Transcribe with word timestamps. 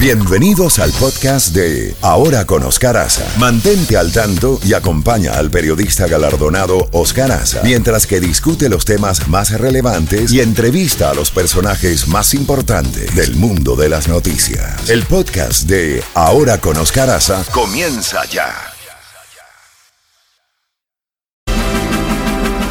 Bienvenidos 0.00 0.78
al 0.78 0.92
podcast 0.92 1.54
de 1.54 1.94
Ahora 2.00 2.46
con 2.46 2.62
Oscar 2.62 2.96
Aza. 2.96 3.22
Mantente 3.38 3.98
al 3.98 4.10
tanto 4.10 4.58
y 4.64 4.72
acompaña 4.72 5.32
al 5.34 5.50
periodista 5.50 6.06
galardonado 6.06 6.88
Oscar 6.92 7.30
Aza 7.30 7.60
mientras 7.64 8.06
que 8.06 8.18
discute 8.18 8.70
los 8.70 8.86
temas 8.86 9.28
más 9.28 9.50
relevantes 9.60 10.32
y 10.32 10.40
entrevista 10.40 11.10
a 11.10 11.14
los 11.14 11.30
personajes 11.30 12.08
más 12.08 12.32
importantes 12.32 13.14
del 13.14 13.36
mundo 13.36 13.76
de 13.76 13.90
las 13.90 14.08
noticias. 14.08 14.88
El 14.88 15.02
podcast 15.02 15.64
de 15.68 16.02
Ahora 16.14 16.56
con 16.56 16.78
Oscar 16.78 17.10
Aza 17.10 17.44
comienza 17.52 18.24
ya. 18.24 18.54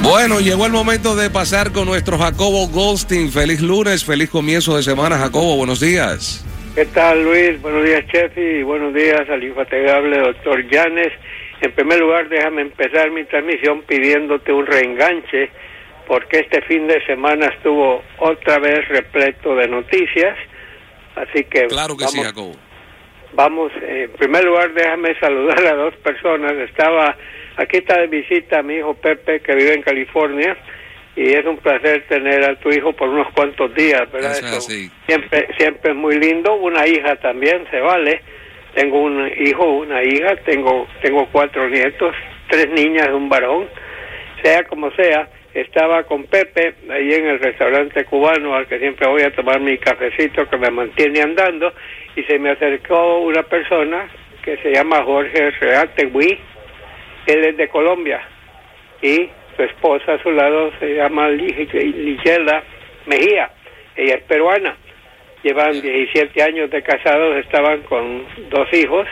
Bueno, 0.02 0.40
llegó 0.40 0.66
el 0.66 0.72
momento 0.72 1.16
de 1.16 1.30
pasar 1.30 1.74
con 1.74 1.86
nuestro 1.86 2.18
Jacobo 2.18 2.68
Goldstein. 2.70 3.32
Feliz 3.32 3.62
lunes, 3.62 4.04
feliz 4.04 4.32
comienzo 4.32 4.76
de 4.76 4.82
semana, 4.82 5.20
Jacobo. 5.20 5.58
Buenos 5.58 5.80
días. 5.80 6.44
¿Qué 6.80 6.86
tal, 6.86 7.22
Luis? 7.26 7.62
Buenos 7.62 7.84
días, 7.84 8.06
Chefi, 8.08 8.40
y 8.40 8.64
buenos 8.64 8.94
días 8.94 9.30
al 9.30 9.44
infatigable 9.44 10.18
doctor 10.18 10.66
Llanes. 10.70 11.12
En 11.60 11.74
primer 11.74 12.00
lugar, 12.00 12.30
déjame 12.30 12.62
empezar 12.62 13.12
mi 13.12 13.26
transmisión 13.26 13.82
pidiéndote 13.82 14.54
un 14.54 14.66
reenganche, 14.66 15.50
porque 16.08 16.40
este 16.40 16.62
fin 16.62 16.88
de 16.88 17.06
semana 17.06 17.48
estuvo 17.48 18.02
otra 18.20 18.60
vez 18.60 18.88
repleto 18.88 19.58
de 19.58 19.68
noticias. 19.68 20.38
Así 21.18 21.44
que. 21.44 21.68
Claro 21.68 21.98
que 21.98 22.06
vamos, 22.06 22.14
sí, 22.14 22.24
Jacobo. 22.24 22.56
Vamos, 23.34 23.74
eh, 23.82 24.08
en 24.10 24.12
primer 24.12 24.46
lugar, 24.46 24.74
déjame 24.74 25.20
saludar 25.20 25.60
a 25.66 25.74
dos 25.74 25.96
personas. 25.98 26.54
Estaba. 26.54 27.14
Aquí 27.58 27.80
está 27.80 28.00
de 28.00 28.08
visita 28.08 28.64
mi 28.64 28.76
hijo 28.76 28.94
Pepe, 28.94 29.42
que 29.42 29.54
vive 29.54 29.74
en 29.74 29.82
California 29.82 30.56
y 31.16 31.34
es 31.34 31.46
un 31.46 31.58
placer 31.58 32.06
tener 32.08 32.44
a 32.44 32.56
tu 32.56 32.70
hijo 32.70 32.94
por 32.94 33.10
unos 33.10 33.28
cuantos 33.34 33.74
días, 33.76 34.10
¿verdad? 34.12 34.32
Eso. 34.32 34.62
Siempre, 34.62 35.48
siempre 35.58 35.92
es 35.92 35.98
muy 35.98 36.18
lindo. 36.18 36.56
Una 36.56 36.88
hija 36.88 37.16
también 37.18 37.66
se 37.70 37.80
vale. 37.80 38.22
Tengo 38.74 39.02
un 39.02 39.30
hijo, 39.38 39.66
una 39.66 40.04
hija, 40.04 40.36
tengo, 40.46 40.88
tengo 41.02 41.28
cuatro 41.32 41.68
nietos, 41.68 42.16
tres 42.50 42.70
niñas 42.70 43.08
y 43.10 43.14
un 43.14 43.28
varón. 43.28 43.68
Sea 44.44 44.64
como 44.64 44.92
sea, 44.92 45.28
estaba 45.54 46.04
con 46.04 46.26
Pepe 46.26 46.76
ahí 46.90 47.14
en 47.14 47.26
el 47.28 47.40
restaurante 47.40 48.06
cubano 48.06 48.56
al 48.56 48.68
que 48.68 48.80
siempre 48.80 49.08
voy 49.08 49.24
a 49.24 49.34
tomar 49.34 49.60
mi 49.60 49.78
cafecito 49.78 50.48
que 50.50 50.58
me 50.58 50.70
mantiene 50.70 51.22
andando 51.22 51.74
y 52.16 52.24
se 52.24 52.38
me 52.38 52.52
acercó 52.52 53.20
una 53.20 53.44
persona 53.44 54.08
que 54.44 54.58
se 54.58 54.72
llama 54.72 55.04
Jorge 55.04 55.52
Reategui. 55.52 56.40
Él 57.26 57.46
es 57.46 57.58
de 57.58 57.68
Colombia 57.68 58.22
y 59.02 59.30
su 59.60 59.64
esposa 59.64 60.14
a 60.14 60.24
su 60.24 60.32
lado 60.32 60.72
se 60.80 60.96
llama 60.96 61.28
Ligela 61.28 62.64
Mejía, 63.08 63.50
ella 63.98 64.16
es 64.16 64.24
peruana, 64.24 64.78
llevan 65.44 65.82
17 65.82 66.42
años 66.42 66.70
de 66.72 66.82
casados, 66.82 67.36
estaban 67.38 67.82
con 67.82 68.24
dos 68.50 68.72
hijos 68.72 69.06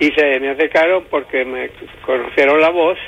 y 0.00 0.06
se 0.12 0.40
me 0.40 0.50
acercaron 0.50 1.04
porque 1.10 1.44
me 1.44 1.68
conocieron 2.06 2.62
la 2.62 2.70
voz, 2.70 2.98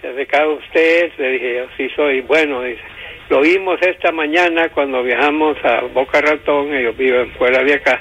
se 0.00 0.08
acercaron 0.08 0.58
ustedes, 0.58 1.18
le 1.18 1.30
dije 1.32 1.54
yo 1.56 1.66
sí 1.76 1.90
soy, 1.96 2.20
bueno, 2.20 2.62
dice, 2.62 2.82
lo 3.28 3.40
vimos 3.40 3.80
esta 3.82 4.12
mañana 4.12 4.68
cuando 4.68 5.02
viajamos 5.02 5.56
a 5.64 5.80
Boca 5.92 6.20
Ratón, 6.20 6.72
ellos 6.72 6.96
viven 6.96 7.32
fuera 7.32 7.64
de 7.64 7.74
acá, 7.74 8.00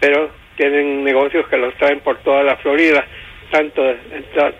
pero 0.00 0.30
tienen 0.56 1.02
negocios 1.02 1.48
que 1.48 1.56
los 1.56 1.74
traen 1.76 2.00
por 2.00 2.18
toda 2.18 2.42
la 2.42 2.56
Florida, 2.58 3.06
tanto, 3.50 3.82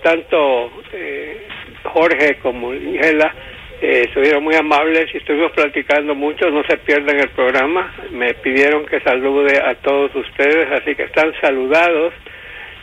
tanto 0.03 0.71
eh, 0.95 1.49
Jorge 1.89 2.39
como 2.43 2.73
Ligela 2.73 3.35
eh, 3.81 4.05
estuvieron 4.09 4.43
muy 4.43 4.57
amables 4.57 5.07
y 5.15 5.19
estuvimos 5.19 5.53
platicando 5.53 6.15
mucho, 6.15 6.51
no 6.51 6.65
se 6.65 6.77
pierdan 6.79 7.21
el 7.21 7.29
programa, 7.31 7.95
me 8.11 8.35
pidieron 8.35 8.85
que 8.87 9.01
salude 9.01 9.61
a 9.61 9.75
todos 9.77 10.15
ustedes, 10.17 10.71
así 10.73 10.95
que 10.97 11.05
están 11.05 11.33
saludados. 11.41 12.13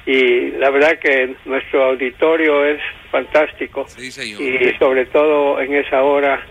Y 0.06 0.52
la 0.52 0.70
verdad 0.70 1.00
que 1.00 1.36
nuestro 1.46 1.84
auditorio 1.86 2.64
es 2.64 2.80
fantástico. 3.12 3.86
Sí, 3.88 4.12
señor. 4.12 4.42
y 4.42 4.78
sobre 4.78 5.08
todo 5.08 5.60
en 5.60 5.74
esa 5.74 6.04
hora 6.04 6.46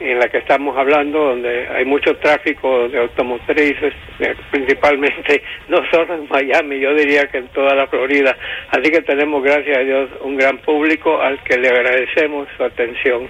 en 0.00 0.18
la 0.18 0.28
que 0.28 0.38
estamos 0.38 0.76
hablando, 0.76 1.18
donde 1.18 1.68
hay 1.68 1.84
mucho 1.84 2.16
tráfico 2.16 2.88
de 2.88 3.00
automotrices, 3.00 3.92
eh, 4.18 4.34
principalmente 4.50 5.42
no 5.68 5.78
solo 5.90 6.14
en 6.14 6.28
Miami, 6.28 6.80
yo 6.80 6.94
diría 6.94 7.26
que 7.26 7.38
en 7.38 7.48
toda 7.48 7.74
la 7.74 7.86
Florida. 7.86 8.36
Así 8.70 8.90
que 8.90 9.02
tenemos, 9.02 9.42
gracias 9.42 9.76
a 9.76 9.80
Dios, 9.80 10.10
un 10.22 10.36
gran 10.36 10.58
público 10.58 11.20
al 11.20 11.42
que 11.44 11.58
le 11.58 11.68
agradecemos 11.68 12.48
su 12.56 12.64
atención. 12.64 13.28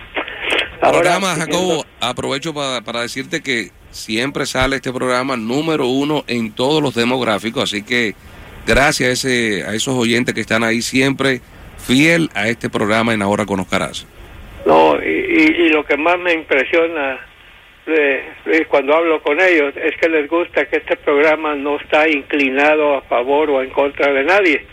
programa, 0.81 1.35
Jacobo, 1.35 1.85
aprovecho 2.01 2.55
para, 2.55 2.81
para 2.83 3.03
decirte 3.03 3.43
que 3.43 3.71
siempre 3.91 4.47
sale 4.47 4.77
este 4.77 4.93
programa 4.93 5.37
número 5.37 5.87
uno 5.89 6.25
en 6.29 6.53
todos 6.53 6.81
los 6.81 6.95
demográficos, 6.95 7.65
así 7.65 7.83
que 7.83 8.15
gracias 8.67 9.09
a, 9.09 9.13
ese, 9.13 9.65
a 9.65 9.75
esos 9.75 9.97
oyentes 9.97 10.35
que 10.35 10.41
están 10.41 10.63
ahí 10.63 10.83
siempre 10.83 11.41
fiel 11.79 12.31
a 12.35 12.49
este 12.49 12.71
programa 12.71 13.13
en 13.13 13.23
Ahora 13.23 13.45
con. 13.47 13.67
No, 14.67 14.99
y, 15.03 15.09
y- 15.09 15.63
y 15.67 15.69
lo 15.71 15.85
que 15.85 15.97
más 15.97 16.19
me 16.19 16.33
impresiona, 16.35 17.19
cuando 18.69 18.95
hablo 18.95 19.21
con 19.23 19.41
ellos, 19.41 19.75
es 19.77 19.97
que 19.97 20.09
les 20.09 20.29
gusta 20.29 20.67
que 20.67 20.77
este 20.77 20.97
programa 20.97 21.55
no 21.55 21.77
está 21.77 22.09
inclinado 22.09 22.97
a 22.97 23.03
favor 23.03 23.51
o 23.51 23.63
en 23.63 23.71
contra 23.71 24.13
de 24.13 24.23
nadie, 24.25 24.65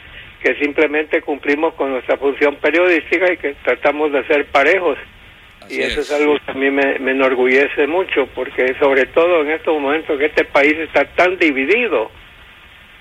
que 0.44 0.56
simplemente 0.56 1.22
cumplimos 1.22 1.74
con 1.76 1.92
nuestra 1.92 2.18
función 2.18 2.56
periodística 2.58 3.32
y 3.34 3.38
que 3.38 3.56
tratamos 3.64 4.12
de 4.12 4.24
ser 4.26 4.46
parejos. 4.48 4.98
Así 5.62 5.80
y 5.80 5.84
eso 5.84 6.02
es. 6.02 6.12
es. 6.12 6.20
algo 6.20 6.38
que 6.46 6.52
a 6.52 6.54
mí 6.54 6.70
me, 6.70 7.00
me 7.00 7.12
enorgullece 7.12 7.88
mucho, 7.88 8.28
porque 8.36 8.76
sobre 8.80 9.06
todo 9.08 9.42
en 9.42 9.52
estos 9.52 9.74
momentos 9.80 10.20
que 10.20 10.26
este 10.28 10.44
país 10.46 10.78
está 10.78 11.06
tan 11.16 11.38
dividido, 11.40 12.12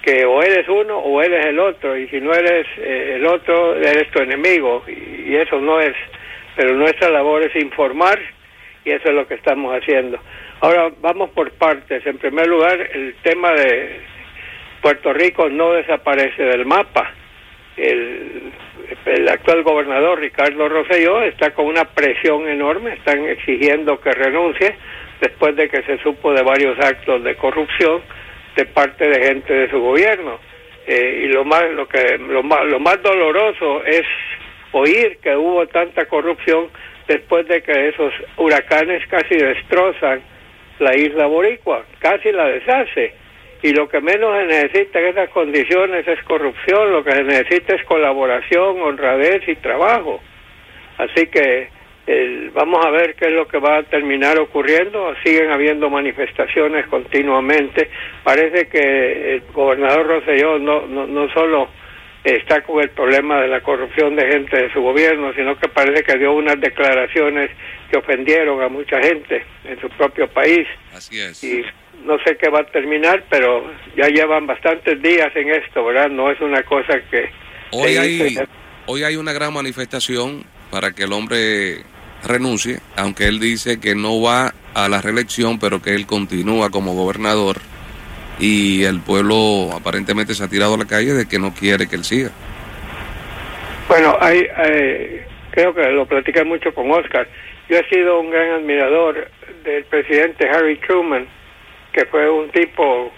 que 0.02 0.25
o 0.25 0.41
eres 0.42 0.66
uno 0.69 0.98
o 0.98 1.20
eres 1.20 1.44
el 1.46 1.58
otro, 1.58 1.96
y 1.96 2.08
si 2.08 2.20
no 2.20 2.32
eres 2.32 2.66
eh, 2.78 3.14
el 3.16 3.26
otro, 3.26 3.76
eres 3.76 4.08
tu 4.12 4.20
enemigo, 4.22 4.84
y, 4.86 5.32
y 5.32 5.36
eso 5.36 5.60
no 5.60 5.80
es. 5.80 5.94
Pero 6.56 6.75
nuestra 6.75 7.11
labor 7.11 7.43
es 7.43 7.55
informar, 7.56 8.19
y 8.84 8.91
eso 8.91 9.09
es 9.09 9.15
lo 9.15 9.27
que 9.28 9.34
estamos 9.34 9.75
haciendo. 9.75 10.19
Ahora 10.61 10.91
vamos 11.00 11.31
por 11.31 11.50
partes. 11.53 12.05
En 12.06 12.19
primer 12.19 12.47
lugar, 12.47 12.81
el 12.81 13.15
tema 13.22 13.53
de 13.53 14.00
Puerto 14.81 15.12
Rico 15.12 15.49
no 15.49 15.72
desaparece 15.72 16.43
del 16.43 16.65
mapa. 16.65 17.12
El, 17.77 18.53
el 19.05 19.28
actual 19.28 19.62
gobernador 19.62 20.19
Ricardo 20.19 20.69
Rosselló 20.69 21.22
está 21.22 21.53
con 21.53 21.67
una 21.67 21.84
presión 21.84 22.49
enorme, 22.49 22.94
están 22.94 23.25
exigiendo 23.27 24.00
que 24.00 24.12
renuncie 24.12 24.77
después 25.21 25.56
de 25.56 25.69
que 25.69 25.83
se 25.83 25.99
supo 25.99 26.33
de 26.33 26.43
varios 26.43 26.78
actos 26.78 27.23
de 27.23 27.34
corrupción 27.37 28.00
de 28.56 28.65
parte 28.67 29.09
de 29.09 29.27
gente 29.27 29.53
de 29.53 29.71
su 29.71 29.81
gobierno. 29.81 30.38
Eh, 30.87 31.25
y 31.25 31.28
lo 31.28 31.44
más 31.44 31.65
lo 31.73 31.88
que 31.88 32.17
lo 32.19 32.43
más 32.43 32.65
lo 32.67 32.78
más 32.78 33.03
doloroso 33.03 33.84
es 33.84 34.05
oír 34.76 35.19
que 35.22 35.34
hubo 35.37 35.66
tanta 35.66 36.04
corrupción 36.06 36.69
después 37.09 37.47
de 37.48 37.62
que 37.62 37.88
esos 37.88 38.12
huracanes 38.37 39.06
casi 39.09 39.37
destrozan 39.37 40.20
la 40.78 40.94
isla 40.97 41.26
boricua, 41.26 41.84
casi 41.98 42.32
la 42.32 42.47
deshace. 42.47 43.14
Y 43.62 43.72
lo 43.72 43.88
que 43.88 44.00
menos 44.00 44.37
se 44.38 44.44
necesita 44.47 45.00
en 45.00 45.06
esas 45.06 45.31
condiciones 45.31 46.06
es 46.06 46.22
corrupción, 46.25 46.92
lo 46.92 47.03
que 47.03 47.12
se 47.12 47.22
necesita 47.22 47.75
es 47.75 47.82
colaboración, 47.84 48.81
honradez 48.82 49.48
y 49.48 49.56
trabajo. 49.56 50.20
Así 50.98 51.26
que 51.28 51.69
vamos 52.53 52.84
a 52.84 52.91
ver 52.91 53.14
qué 53.14 53.26
es 53.26 53.32
lo 53.32 53.48
que 53.48 53.58
va 53.58 53.78
a 53.78 53.82
terminar 53.84 54.38
ocurriendo. 54.38 55.14
Siguen 55.25 55.50
habiendo 55.50 55.88
manifestaciones 55.88 56.87
continuamente. 56.87 57.88
Parece 58.22 58.69
que 58.69 59.34
el 59.34 59.43
gobernador 59.53 60.06
Rosselló 60.06 60.58
no, 60.58 60.87
no, 60.87 61.06
no 61.06 61.28
solo 61.32 61.69
está 62.34 62.60
con 62.62 62.82
el 62.82 62.91
problema 62.91 63.41
de 63.41 63.48
la 63.48 63.60
corrupción 63.60 64.16
de 64.16 64.26
gente 64.26 64.56
de 64.56 64.72
su 64.72 64.81
gobierno, 64.81 65.32
sino 65.34 65.56
que 65.59 65.69
parece 65.69 66.03
que 66.03 66.19
dio 66.19 66.32
unas 66.32 66.60
declaraciones 66.60 67.50
que 67.91 67.98
ofendieron 67.98 68.60
a 68.62 68.69
mucha 68.69 69.00
gente 69.00 69.44
en 69.64 69.81
su 69.81 69.88
propio 69.91 70.28
país 70.28 70.66
Así 70.92 71.20
es. 71.20 71.42
y 71.44 71.62
no 72.04 72.19
sé 72.25 72.37
qué 72.37 72.48
va 72.48 72.60
a 72.60 72.66
terminar, 72.66 73.25
pero 73.31 73.70
ya 73.97 74.09
llevan 74.09 74.47
bastantes 74.47 75.00
días 75.00 75.31
en 75.37 75.50
esto, 75.50 75.84
¿verdad? 75.84 76.08
No 76.08 76.31
es 76.31 76.40
una 76.40 76.62
cosa 76.64 77.00
que... 77.11 77.31
Hoy 77.70 77.96
hay, 77.96 78.38
hoy 78.87 79.02
hay 79.05 79.17
una 79.17 79.32
gran 79.32 79.52
manifestación 79.52 80.44
para 80.70 80.93
que 80.93 81.05
el 81.05 81.12
hombre 81.12 81.82
renuncie, 82.25 82.81
aunque 82.96 83.26
él 83.28 83.38
dice 83.38 83.81
que 83.81 83.94
no 83.94 84.20
va 84.20 84.52
a 84.75 84.88
la 84.88 85.00
reelección, 85.00 85.58
pero 85.58 85.81
que 85.81 85.94
él 85.94 86.06
continúa 86.06 86.70
como 86.70 86.94
gobernador 86.94 87.58
y 88.38 88.85
el 88.85 89.00
pueblo 89.00 89.71
aparentemente 89.75 90.35
se 90.35 90.44
ha 90.44 90.49
tirado 90.49 90.75
a 90.75 90.79
la 90.79 90.87
calle 90.87 91.12
de 91.12 91.27
que 91.27 91.38
no 91.38 91.53
quiere 91.55 91.88
que 91.88 91.97
él 91.97 92.05
siga. 92.05 92.31
Bueno, 93.88 94.17
hay, 94.21 94.47
creo 95.50 95.75
que 95.75 95.88
lo 95.91 96.06
platiqué 96.06 96.44
mucho 96.44 96.75
con 96.75 96.91
Oscar. 96.91 97.27
Yo 97.69 97.79
he 97.79 97.88
sido 97.88 98.21
un 98.21 98.31
gran 98.31 98.50
admirador 98.50 99.29
del 99.65 99.85
presidente 99.85 100.49
Harry 100.49 100.77
Truman, 100.79 101.27
que 101.93 102.05
fue 102.06 102.29
un 102.31 102.50
tipo 102.50 103.12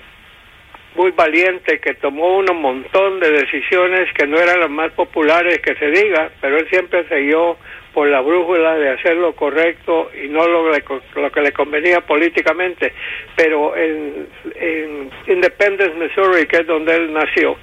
muy 0.99 1.13
valiente 1.13 1.79
que 1.79 1.95
tomó 1.95 2.39
un 2.39 2.61
montón 2.61 3.21
de 3.21 3.31
decisiones 3.31 4.13
que 4.15 4.27
no 4.27 4.37
eran 4.37 4.59
las 4.59 4.69
más 4.69 4.91
populares 4.95 5.61
que 5.61 5.77
se 5.77 5.93
diga, 5.93 6.29
pero 6.41 6.59
él 6.59 6.69
siempre 6.69 7.07
siguió 7.09 7.57
por 7.95 8.09
la 8.09 8.21
brújula 8.21 8.75
de 8.75 8.91
hacer 8.91 9.15
lo 9.15 9.33
correcto 9.37 10.11
y 10.21 10.27
no 10.27 10.45
lo, 10.49 10.73
lo 10.73 11.31
que 11.31 11.41
le 11.41 11.53
convenía 11.53 12.01
políticamente. 12.01 12.93
Pero 13.37 13.77
en, 13.77 14.27
en 14.57 15.11
Independence, 15.29 15.95
Missouri, 15.95 16.47
que 16.47 16.57
es 16.59 16.67
donde 16.67 16.97
él 16.97 17.13
nació, 17.13 17.57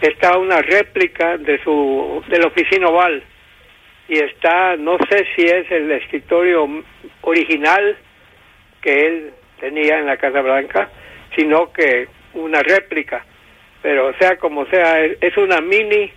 está 0.00 0.38
una 0.38 0.62
réplica 0.62 1.36
de 1.36 1.62
su 1.62 2.24
de 2.28 2.38
la 2.38 2.46
oficina 2.46 2.86
oval 2.88 3.22
y 4.08 4.20
está, 4.20 4.76
no 4.78 4.96
sé 5.10 5.26
si 5.36 5.42
es 5.42 5.70
el 5.70 5.92
escritorio 5.92 6.66
original 7.20 7.98
que 8.80 9.06
él 9.06 9.30
tenía 9.60 9.98
en 9.98 10.06
la 10.06 10.16
Casa 10.16 10.40
Blanca, 10.40 10.88
sino 11.36 11.70
que 11.74 12.08
una 12.34 12.62
réplica, 12.62 13.24
pero 13.82 14.12
sea 14.18 14.36
como 14.36 14.66
sea, 14.66 15.04
es 15.04 15.36
una 15.36 15.60
mini 15.60 16.12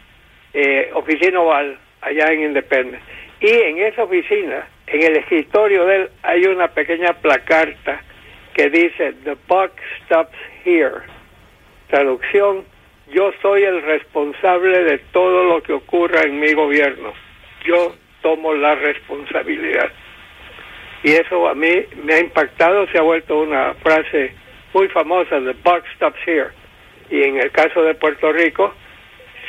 eh, 0.53 0.91
oficina 0.93 1.39
oval 1.39 1.77
allá 2.01 2.27
en 2.27 2.41
Independence. 2.41 3.03
Y 3.39 3.49
en 3.49 3.79
esa 3.79 4.03
oficina, 4.03 4.67
en 4.87 5.03
el 5.03 5.17
escritorio 5.17 5.85
de 5.85 5.95
él, 5.95 6.09
hay 6.21 6.45
una 6.45 6.69
pequeña 6.69 7.13
placarta 7.13 8.01
que 8.53 8.69
dice, 8.69 9.13
The 9.23 9.35
buck 9.47 9.71
stops 10.05 10.37
here. 10.63 11.01
Traducción, 11.89 12.63
yo 13.11 13.31
soy 13.41 13.63
el 13.63 13.81
responsable 13.81 14.83
de 14.83 14.97
todo 15.11 15.43
lo 15.45 15.61
que 15.61 15.73
ocurra 15.73 16.21
en 16.21 16.39
mi 16.39 16.53
gobierno. 16.53 17.13
Yo 17.65 17.95
tomo 18.21 18.53
la 18.53 18.75
responsabilidad. 18.75 19.91
Y 21.03 21.11
eso 21.11 21.47
a 21.47 21.53
mí 21.53 21.85
me 22.03 22.13
ha 22.13 22.19
impactado, 22.19 22.87
se 22.87 22.97
ha 22.97 23.01
vuelto 23.01 23.39
una 23.39 23.73
frase 23.75 24.33
muy 24.73 24.87
famosa, 24.89 25.39
the 25.39 25.53
buck 25.63 25.83
stops 25.95 26.19
here. 26.25 26.51
Y 27.09 27.23
en 27.23 27.37
el 27.37 27.51
caso 27.51 27.83
de 27.83 27.93
Puerto 27.95 28.31
Rico, 28.31 28.73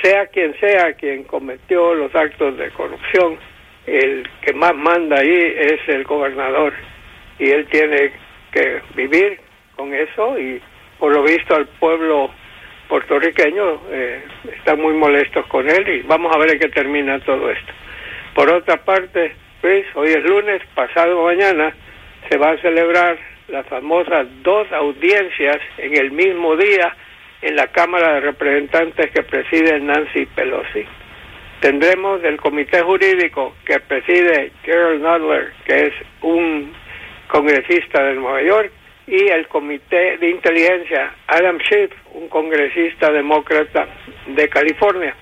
sea 0.02 0.26
quien 0.26 0.58
sea 0.60 0.92
quien 0.94 1.24
cometió 1.24 1.94
los 1.94 2.14
actos 2.14 2.56
de 2.58 2.70
corrupción, 2.70 3.38
el 3.86 4.28
que 4.42 4.52
más 4.52 4.74
manda 4.74 5.18
ahí 5.20 5.54
es 5.56 5.80
el 5.88 6.04
gobernador. 6.04 6.72
Y 7.38 7.50
él 7.50 7.66
tiene 7.66 8.12
que 8.52 8.80
vivir 8.94 9.38
con 9.76 9.92
eso 9.92 10.38
y 10.38 10.60
por 10.98 11.12
lo 11.12 11.22
visto 11.22 11.54
al 11.54 11.66
pueblo 11.66 12.30
puertorriqueño 12.88 13.80
eh, 13.90 14.22
están 14.56 14.80
muy 14.80 14.94
molestos 14.94 15.46
con 15.46 15.68
él 15.68 15.88
y 15.88 16.02
vamos 16.02 16.34
a 16.34 16.38
ver 16.38 16.52
en 16.52 16.58
qué 16.60 16.68
termina 16.68 17.18
todo 17.20 17.50
esto. 17.50 17.72
Por 18.34 18.50
otra 18.50 18.76
parte, 18.84 19.34
pues 19.60 19.84
hoy 19.94 20.10
es 20.10 20.22
lunes, 20.24 20.62
pasado 20.74 21.24
mañana 21.24 21.74
se 22.28 22.36
va 22.36 22.50
a 22.50 22.58
celebrar 22.58 23.18
las 23.48 23.66
famosas 23.66 24.26
dos 24.42 24.70
audiencias 24.72 25.58
en 25.78 25.96
el 25.96 26.10
mismo 26.10 26.56
día 26.56 26.94
en 27.42 27.56
la 27.56 27.66
Cámara 27.68 28.14
de 28.14 28.20
Representantes 28.20 29.10
que 29.10 29.22
preside 29.22 29.78
Nancy 29.80 30.26
Pelosi. 30.26 30.84
Tendremos 31.60 32.22
el 32.24 32.38
comité 32.38 32.80
jurídico 32.82 33.54
que 33.64 33.80
preside 33.80 34.52
Gerald 34.64 35.02
Nadler, 35.02 35.52
que 35.64 35.86
es 35.86 35.94
un 36.22 36.72
congresista 37.28 38.02
de 38.02 38.14
Nueva 38.14 38.42
York, 38.42 38.72
y 39.06 39.28
el 39.28 39.46
comité 39.48 40.16
de 40.16 40.30
inteligencia 40.30 41.14
Adam 41.26 41.58
Schiff, 41.58 41.90
un 42.12 42.28
congresista 42.28 43.10
demócrata 43.12 43.86
de 44.26 44.48
California. 44.48 45.14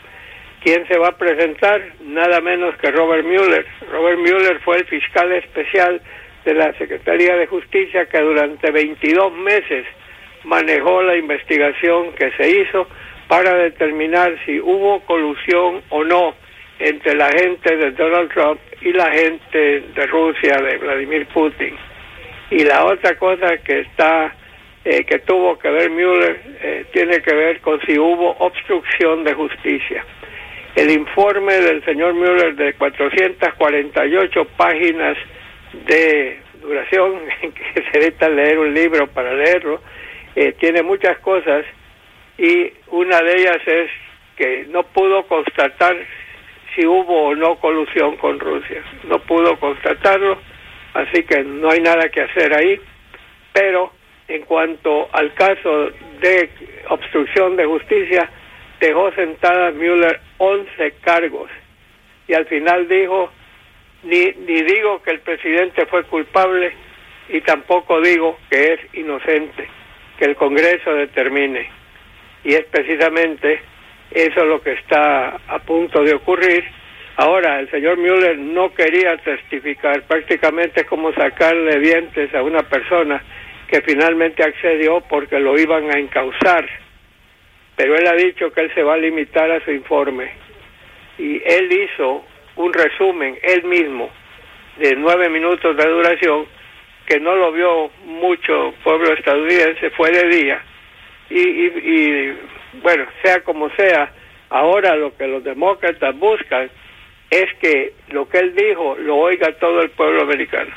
¿Quién 0.62 0.86
se 0.86 0.96
va 0.96 1.08
a 1.08 1.18
presentar? 1.18 1.82
Nada 2.02 2.40
menos 2.40 2.76
que 2.76 2.92
Robert 2.92 3.24
Mueller. 3.24 3.66
Robert 3.90 4.18
Mueller 4.18 4.60
fue 4.60 4.76
el 4.76 4.84
fiscal 4.84 5.32
especial 5.32 6.00
de 6.44 6.54
la 6.54 6.72
Secretaría 6.74 7.36
de 7.36 7.46
Justicia 7.46 8.06
que 8.06 8.20
durante 8.20 8.70
22 8.70 9.32
meses 9.32 9.86
manejó 10.44 11.02
la 11.02 11.16
investigación 11.16 12.12
que 12.12 12.30
se 12.32 12.50
hizo 12.50 12.86
para 13.28 13.54
determinar 13.54 14.36
si 14.44 14.60
hubo 14.60 15.00
colusión 15.00 15.82
o 15.90 16.04
no 16.04 16.34
entre 16.78 17.14
la 17.14 17.30
gente 17.30 17.76
de 17.76 17.92
Donald 17.92 18.32
Trump 18.32 18.60
y 18.80 18.92
la 18.92 19.10
gente 19.12 19.80
de 19.94 20.06
Rusia, 20.06 20.56
de 20.56 20.78
Vladimir 20.78 21.26
Putin. 21.26 21.76
Y 22.50 22.64
la 22.64 22.84
otra 22.84 23.16
cosa 23.16 23.56
que 23.58 23.80
está 23.80 24.34
eh, 24.84 25.04
que 25.04 25.20
tuvo 25.20 25.58
que 25.58 25.70
ver 25.70 25.90
Mueller 25.90 26.40
eh, 26.60 26.84
tiene 26.92 27.22
que 27.22 27.34
ver 27.34 27.60
con 27.60 27.80
si 27.86 27.96
hubo 27.98 28.32
obstrucción 28.38 29.22
de 29.22 29.32
justicia. 29.32 30.04
El 30.74 30.90
informe 30.90 31.54
del 31.54 31.84
señor 31.84 32.14
Mueller 32.14 32.56
de 32.56 32.72
448 32.74 34.44
páginas 34.56 35.16
de 35.72 36.40
duración, 36.60 37.20
que 37.40 37.74
se 37.74 37.98
necesita 37.98 38.28
leer 38.28 38.58
un 38.58 38.72
libro 38.72 39.06
para 39.08 39.34
leerlo, 39.34 39.80
eh, 40.34 40.52
tiene 40.58 40.82
muchas 40.82 41.18
cosas 41.18 41.64
y 42.38 42.72
una 42.88 43.20
de 43.20 43.34
ellas 43.34 43.58
es 43.66 43.90
que 44.36 44.66
no 44.70 44.82
pudo 44.84 45.26
constatar 45.26 45.96
si 46.74 46.86
hubo 46.86 47.28
o 47.28 47.34
no 47.34 47.56
colusión 47.56 48.16
con 48.16 48.40
Rusia. 48.40 48.82
No 49.04 49.18
pudo 49.20 49.58
constatarlo, 49.58 50.38
así 50.94 51.22
que 51.24 51.44
no 51.44 51.70
hay 51.70 51.80
nada 51.80 52.08
que 52.08 52.22
hacer 52.22 52.54
ahí. 52.54 52.80
Pero 53.52 53.92
en 54.28 54.42
cuanto 54.42 55.08
al 55.12 55.34
caso 55.34 55.90
de 56.20 56.48
obstrucción 56.88 57.56
de 57.56 57.66
justicia, 57.66 58.30
dejó 58.80 59.12
sentada 59.12 59.70
Müller 59.70 60.20
11 60.38 60.94
cargos 61.02 61.50
y 62.26 62.34
al 62.34 62.46
final 62.46 62.88
dijo 62.88 63.30
ni, 64.04 64.32
ni 64.46 64.62
digo 64.62 65.02
que 65.02 65.12
el 65.12 65.20
presidente 65.20 65.86
fue 65.86 66.04
culpable 66.04 66.72
y 67.28 67.40
tampoco 67.40 68.00
digo 68.00 68.38
que 68.50 68.74
es 68.74 68.80
inocente, 68.94 69.68
que 70.18 70.24
el 70.24 70.36
Congreso 70.36 70.92
determine. 70.94 71.68
Y 72.44 72.54
es 72.54 72.64
precisamente 72.64 73.60
eso 74.10 74.44
lo 74.44 74.60
que 74.60 74.72
está 74.72 75.40
a 75.46 75.58
punto 75.60 76.02
de 76.02 76.14
ocurrir. 76.14 76.64
Ahora, 77.16 77.60
el 77.60 77.70
señor 77.70 77.98
Mueller 77.98 78.38
no 78.38 78.74
quería 78.74 79.16
testificar, 79.18 80.02
prácticamente 80.02 80.84
como 80.84 81.12
sacarle 81.12 81.78
dientes 81.78 82.34
a 82.34 82.42
una 82.42 82.62
persona 82.62 83.22
que 83.68 83.80
finalmente 83.82 84.42
accedió 84.42 85.00
porque 85.02 85.38
lo 85.38 85.58
iban 85.58 85.94
a 85.94 85.98
encauzar. 85.98 86.68
Pero 87.76 87.96
él 87.96 88.06
ha 88.06 88.14
dicho 88.14 88.52
que 88.52 88.60
él 88.62 88.74
se 88.74 88.82
va 88.82 88.94
a 88.94 88.98
limitar 88.98 89.50
a 89.50 89.64
su 89.64 89.70
informe. 89.70 90.30
Y 91.18 91.42
él 91.44 91.72
hizo 91.72 92.24
un 92.56 92.72
resumen 92.72 93.38
él 93.42 93.64
mismo 93.64 94.10
de 94.78 94.96
nueve 94.96 95.28
minutos 95.28 95.76
de 95.76 95.88
duración 95.88 96.46
que 97.06 97.20
no 97.20 97.34
lo 97.34 97.52
vio 97.52 97.90
mucho 98.04 98.74
pueblo 98.82 99.12
estadounidense, 99.12 99.90
fue 99.90 100.10
de 100.10 100.28
día. 100.28 100.62
Y, 101.30 101.40
y, 101.40 102.38
bueno, 102.82 103.06
sea 103.22 103.40
como 103.40 103.70
sea, 103.70 104.12
ahora 104.50 104.94
lo 104.96 105.16
que 105.16 105.26
los 105.26 105.42
demócratas 105.42 106.16
buscan 106.18 106.70
es 107.30 107.46
que 107.60 107.92
lo 108.10 108.28
que 108.28 108.38
él 108.38 108.54
dijo 108.54 108.96
lo 108.98 109.16
oiga 109.16 109.52
todo 109.58 109.82
el 109.82 109.90
pueblo 109.90 110.22
americano. 110.22 110.70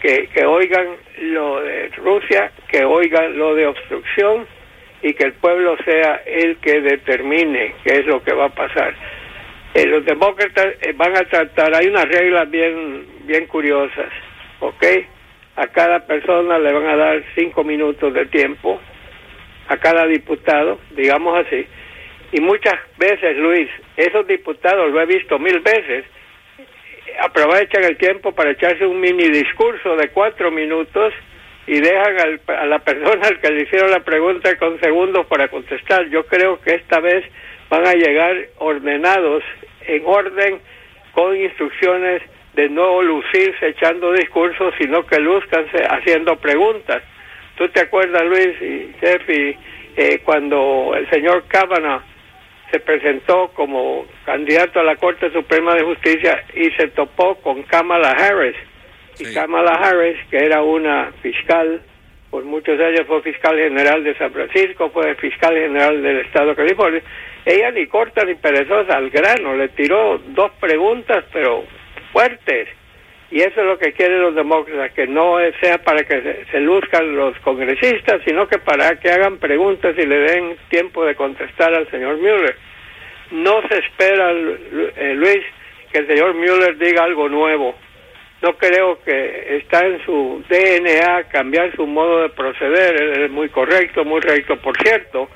Que, 0.00 0.28
que 0.28 0.46
oigan 0.46 0.96
lo 1.20 1.60
de 1.60 1.88
Rusia, 1.96 2.52
que 2.68 2.84
oigan 2.84 3.36
lo 3.36 3.54
de 3.54 3.66
obstrucción 3.66 4.46
y 5.02 5.12
que 5.12 5.24
el 5.24 5.32
pueblo 5.34 5.76
sea 5.84 6.22
el 6.24 6.56
que 6.56 6.80
determine 6.80 7.74
qué 7.84 7.98
es 7.98 8.06
lo 8.06 8.22
que 8.22 8.32
va 8.32 8.46
a 8.46 8.54
pasar. 8.54 8.94
Eh, 9.72 9.86
los 9.86 10.04
demócratas 10.04 10.66
eh, 10.80 10.92
van 10.96 11.16
a 11.16 11.24
tratar, 11.24 11.74
hay 11.74 11.86
unas 11.86 12.06
reglas 12.06 12.50
bien, 12.50 13.06
bien 13.24 13.46
curiosas, 13.46 14.10
¿ok? 14.58 14.84
A 15.56 15.66
cada 15.68 16.06
persona 16.06 16.58
le 16.58 16.72
van 16.72 16.86
a 16.86 16.96
dar 16.96 17.22
cinco 17.36 17.62
minutos 17.62 18.12
de 18.12 18.26
tiempo, 18.26 18.80
a 19.68 19.76
cada 19.76 20.06
diputado, 20.06 20.80
digamos 20.90 21.46
así. 21.46 21.66
Y 22.32 22.40
muchas 22.40 22.74
veces, 22.98 23.36
Luis, 23.36 23.68
esos 23.96 24.26
diputados, 24.26 24.90
lo 24.90 25.00
he 25.00 25.06
visto 25.06 25.38
mil 25.38 25.60
veces, 25.60 26.04
aprovechan 27.20 27.84
el 27.84 27.96
tiempo 27.96 28.32
para 28.32 28.50
echarse 28.50 28.84
un 28.86 29.00
mini 29.00 29.28
discurso 29.28 29.94
de 29.96 30.08
cuatro 30.08 30.50
minutos 30.50 31.12
y 31.66 31.80
dejan 31.80 32.40
a 32.48 32.66
la 32.66 32.78
persona 32.80 33.28
al 33.28 33.40
que 33.40 33.50
le 33.50 33.62
hicieron 33.62 33.90
la 33.90 34.00
pregunta 34.00 34.56
con 34.58 34.80
segundos 34.80 35.26
para 35.26 35.48
contestar. 35.48 36.08
Yo 36.08 36.26
creo 36.26 36.60
que 36.60 36.74
esta 36.74 36.98
vez 36.98 37.24
van 37.70 37.86
a 37.86 37.94
llegar 37.94 38.36
ordenados, 38.58 39.42
en 39.86 40.02
orden, 40.04 40.60
con 41.14 41.34
instrucciones 41.36 42.20
de 42.54 42.68
no 42.68 43.00
lucirse 43.00 43.68
echando 43.68 44.12
discursos, 44.12 44.74
sino 44.78 45.06
que 45.06 45.18
luzcanse 45.18 45.82
haciendo 45.88 46.36
preguntas. 46.36 47.02
¿Tú 47.56 47.68
te 47.68 47.80
acuerdas, 47.80 48.22
Luis 48.26 48.60
y 48.60 48.92
Jeffy, 49.00 49.56
eh, 49.96 50.20
cuando 50.24 50.92
el 50.96 51.08
señor 51.10 51.44
Kavanaugh 51.46 52.02
se 52.70 52.80
presentó 52.80 53.48
como 53.54 54.06
candidato 54.24 54.80
a 54.80 54.84
la 54.84 54.96
Corte 54.96 55.30
Suprema 55.32 55.74
de 55.74 55.82
Justicia 55.82 56.44
y 56.54 56.70
se 56.72 56.88
topó 56.88 57.36
con 57.36 57.62
Kamala 57.64 58.10
Harris? 58.10 58.56
Y 59.18 59.32
Kamala 59.32 59.74
Harris, 59.74 60.16
que 60.30 60.38
era 60.38 60.62
una 60.62 61.12
fiscal, 61.22 61.82
por 62.30 62.44
muchos 62.44 62.80
años 62.80 63.06
fue 63.06 63.22
fiscal 63.22 63.56
general 63.56 64.02
de 64.02 64.16
San 64.16 64.32
Francisco, 64.32 64.90
fue 64.90 65.14
fiscal 65.16 65.54
general 65.54 66.02
del 66.02 66.20
Estado 66.20 66.50
de 66.50 66.56
California, 66.56 67.02
ella 67.44 67.70
ni 67.70 67.86
corta 67.86 68.24
ni 68.24 68.34
perezosa, 68.34 68.96
al 68.96 69.10
grano, 69.10 69.54
le 69.54 69.68
tiró 69.68 70.18
dos 70.18 70.50
preguntas, 70.60 71.24
pero 71.32 71.64
fuertes. 72.12 72.68
Y 73.30 73.40
eso 73.40 73.60
es 73.60 73.66
lo 73.66 73.78
que 73.78 73.92
quieren 73.92 74.20
los 74.22 74.34
demócratas, 74.34 74.92
que 74.92 75.06
no 75.06 75.36
sea 75.60 75.78
para 75.78 76.02
que 76.02 76.44
se, 76.50 76.60
luzcan 76.60 77.14
los 77.14 77.38
congresistas, 77.40 78.20
sino 78.24 78.48
que 78.48 78.58
para 78.58 78.98
que 78.98 79.10
hagan 79.10 79.38
preguntas 79.38 79.94
y 79.96 80.04
le 80.04 80.18
den 80.18 80.56
tiempo 80.68 81.04
de 81.04 81.14
contestar 81.14 81.72
al 81.72 81.88
señor 81.90 82.16
Mueller. 82.18 82.56
No 83.30 83.62
se 83.68 83.78
espera, 83.78 84.32
eh, 84.32 85.14
Luis, 85.14 85.44
que 85.92 86.00
el 86.00 86.08
señor 86.08 86.34
Mueller 86.34 86.76
diga 86.76 87.04
algo 87.04 87.28
nuevo. 87.28 87.76
No 88.42 88.56
creo 88.56 89.00
que 89.04 89.58
está 89.58 89.86
en 89.86 90.04
su 90.04 90.42
DNA 90.48 91.28
cambiar 91.28 91.74
su 91.76 91.86
modo 91.86 92.22
de 92.22 92.30
proceder. 92.30 93.00
Él 93.00 93.22
es 93.24 93.30
muy 93.30 93.48
correcto, 93.50 94.04
muy 94.04 94.20
recto. 94.20 94.56
Por 94.56 94.76
cierto, 94.78 95.28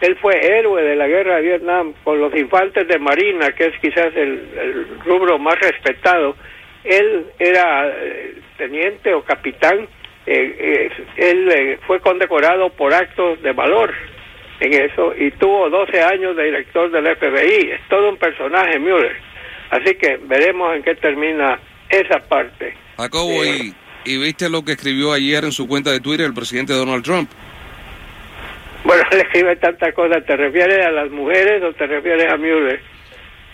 él 0.00 0.16
fue 0.20 0.34
héroe 0.58 0.82
de 0.82 0.96
la 0.96 1.08
guerra 1.08 1.36
de 1.36 1.42
Vietnam 1.42 1.94
con 2.04 2.20
los 2.20 2.34
infantes 2.34 2.88
de 2.88 2.98
Marina, 2.98 3.52
que 3.52 3.66
es 3.66 3.78
quizás 3.80 4.14
el 4.16 4.86
rubro 5.04 5.38
más 5.38 5.58
respetado 5.60 6.34
él 6.84 7.26
era 7.38 7.88
eh, 7.88 8.34
teniente 8.56 9.12
o 9.14 9.22
capitán, 9.22 9.88
eh, 10.26 10.56
eh, 10.58 10.90
él 11.16 11.78
fue 11.86 12.00
condecorado 12.00 12.70
por 12.70 12.92
actos 12.92 13.42
de 13.42 13.52
valor 13.52 13.92
en 14.60 14.72
eso 14.74 15.14
y 15.16 15.30
tuvo 15.32 15.68
12 15.70 16.02
años 16.02 16.36
de 16.36 16.44
director 16.44 16.90
del 16.90 17.16
FBI. 17.16 17.70
Es 17.72 17.88
todo 17.88 18.08
un 18.10 18.16
personaje, 18.16 18.78
Mueller. 18.78 19.16
Así 19.70 19.94
que 19.94 20.18
veremos 20.24 20.74
en 20.76 20.82
qué 20.82 20.94
termina 20.96 21.58
esa 21.88 22.18
parte. 22.28 22.74
Jacobo, 22.96 23.44
y, 23.44 23.74
y, 24.04 24.18
viste 24.18 24.50
lo 24.50 24.64
que 24.64 24.72
escribió 24.72 25.12
ayer 25.12 25.44
en 25.44 25.52
su 25.52 25.66
cuenta 25.66 25.90
de 25.90 26.00
Twitter 26.00 26.26
el 26.26 26.34
presidente 26.34 26.72
Donald 26.72 27.04
Trump? 27.04 27.30
Bueno, 28.90 29.04
le 29.12 29.20
escribe 29.20 29.54
tantas 29.56 29.94
cosas. 29.94 30.24
¿Te 30.26 30.36
refieres 30.36 30.84
a 30.84 30.90
las 30.90 31.10
mujeres 31.10 31.62
o 31.62 31.72
te 31.74 31.86
refieres 31.86 32.26
a 32.28 32.36
Mueller? 32.36 32.80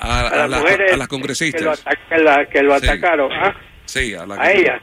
a, 0.00 0.47
las, 0.49 0.62
mujeres 0.62 0.93
a 0.95 0.97
las 0.97 1.09
congresistas. 1.09 1.85
Que 2.09 2.62
lo, 2.62 2.75
atacaron. 2.75 3.31
¿ah? 3.33 3.55
Sí, 3.85 4.14
a, 4.14 4.25
la, 4.25 4.50
ellas. 4.50 4.81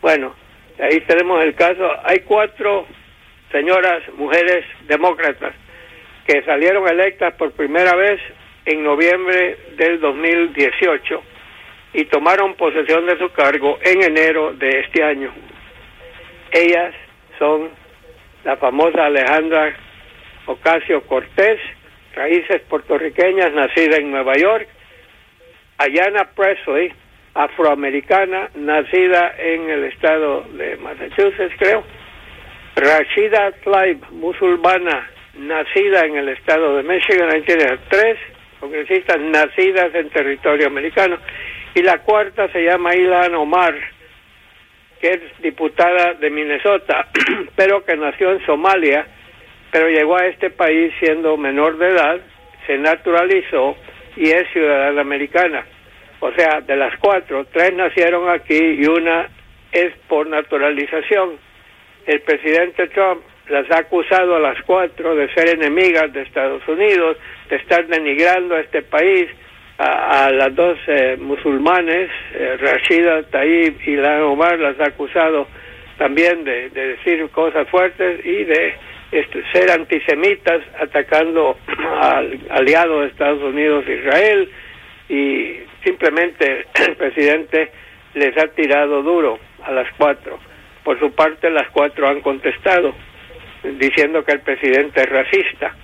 Bueno, 0.00 0.34
ahí 0.80 1.00
tenemos 1.02 1.40
el 1.44 1.54
caso. 1.54 1.88
Hay 2.04 2.18
cuatro 2.20 2.88
señoras, 3.52 4.02
mujeres 4.16 4.64
demócratas, 4.88 5.54
que 6.26 6.42
salieron 6.42 6.88
electas 6.88 7.32
por 7.34 7.52
primera 7.52 7.94
vez 7.94 8.20
en 8.64 8.82
noviembre 8.82 9.56
del 9.76 10.00
2018 10.00 11.22
y 11.92 12.04
tomaron 12.06 12.54
posesión 12.56 13.06
de 13.06 13.16
su 13.18 13.30
cargo 13.30 13.78
en 13.82 14.02
enero 14.02 14.52
de 14.54 14.80
este 14.80 15.04
año. 15.04 15.32
Ellas 16.50 16.92
son 17.38 17.70
la 18.44 18.56
famosa 18.56 19.06
Alejandra 19.06 19.74
Ocasio 20.46 21.02
Cortés, 21.02 21.60
raíces 22.14 22.62
puertorriqueñas, 22.68 23.52
nacida 23.52 23.96
en 23.96 24.10
Nueva 24.10 24.34
York, 24.34 24.68
Ayana 25.78 26.30
Presley, 26.34 26.92
afroamericana, 27.34 28.50
nacida 28.54 29.34
en 29.38 29.70
el 29.70 29.84
estado 29.84 30.42
de 30.54 30.76
Massachusetts, 30.78 31.54
creo, 31.58 31.84
Rashida 32.74 33.52
Tlaib, 33.62 33.98
musulmana, 34.10 35.08
nacida 35.34 36.06
en 36.06 36.16
el 36.16 36.28
estado 36.30 36.76
de 36.76 36.82
Michigan, 36.82 37.30
ahí 37.32 37.42
tiene 37.42 37.78
tres 37.88 38.18
congresistas 38.58 39.20
nacidas 39.20 39.94
en 39.94 40.10
territorio 40.10 40.66
americano, 40.66 41.18
y 41.74 41.82
la 41.82 41.98
cuarta 41.98 42.48
se 42.52 42.64
llama 42.64 42.94
Ilan 42.94 43.34
Omar, 43.34 43.74
que 45.00 45.08
es 45.10 45.20
diputada 45.40 46.14
de 46.14 46.30
Minnesota, 46.30 47.08
pero 47.56 47.84
que 47.84 47.96
nació 47.96 48.32
en 48.32 48.44
Somalia, 48.44 49.06
pero 49.70 49.88
llegó 49.88 50.16
a 50.16 50.26
este 50.26 50.50
país 50.50 50.92
siendo 50.98 51.36
menor 51.36 51.78
de 51.78 51.88
edad, 51.88 52.20
se 52.66 52.78
naturalizó 52.78 53.76
y 54.16 54.30
es 54.30 54.48
ciudadana 54.52 55.00
americana. 55.00 55.64
O 56.20 56.32
sea, 56.32 56.60
de 56.60 56.76
las 56.76 56.98
cuatro, 56.98 57.46
tres 57.52 57.72
nacieron 57.74 58.28
aquí 58.28 58.58
y 58.58 58.86
una 58.86 59.28
es 59.70 59.92
por 60.08 60.26
naturalización. 60.26 61.38
El 62.06 62.20
presidente 62.22 62.88
Trump 62.88 63.22
las 63.48 63.70
ha 63.70 63.80
acusado 63.80 64.36
a 64.36 64.40
las 64.40 64.60
cuatro 64.62 65.14
de 65.14 65.32
ser 65.32 65.48
enemigas 65.48 66.12
de 66.12 66.22
Estados 66.22 66.66
Unidos, 66.66 67.16
de 67.48 67.56
estar 67.56 67.86
denigrando 67.86 68.56
a 68.56 68.60
este 68.60 68.82
país, 68.82 69.28
a, 69.78 70.30
las 70.30 70.54
dos 70.54 70.76
eh, 70.88 71.16
musulmanes, 71.20 72.10
eh, 72.34 72.56
Rashida 72.60 73.22
Taib 73.24 73.76
y 73.86 73.96
la 73.96 74.26
Omar, 74.26 74.58
las 74.58 74.78
ha 74.80 74.88
acusado 74.88 75.46
también 75.96 76.44
de 76.44 76.68
decir 76.70 77.28
cosas 77.30 77.68
fuertes 77.68 78.24
y 78.24 78.44
de 78.44 78.74
este, 79.10 79.42
ser 79.52 79.70
antisemitas 79.70 80.60
atacando 80.80 81.56
al 82.00 82.38
aliado 82.50 83.00
de 83.00 83.08
Estados 83.08 83.42
Unidos, 83.42 83.84
Israel, 83.88 84.50
y 85.08 85.60
simplemente 85.84 86.66
el 86.88 86.96
presidente 86.96 87.70
les 88.14 88.36
ha 88.36 88.48
tirado 88.48 89.02
duro 89.02 89.38
a 89.64 89.72
las 89.72 89.86
cuatro. 89.96 90.38
Por 90.82 90.98
su 90.98 91.12
parte, 91.12 91.50
las 91.50 91.68
cuatro 91.70 92.08
han 92.08 92.20
contestado 92.20 92.94
diciendo 93.62 94.24
que 94.24 94.32
el 94.32 94.40
presidente 94.40 95.02
es 95.02 95.08
racista. 95.08 95.74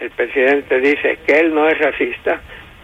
El 0.00 0.10
presidente 0.10 0.80
dice 0.80 1.18
que 1.26 1.38
él 1.38 1.54
no 1.54 1.68
es 1.68 1.78
racista, 1.78 2.40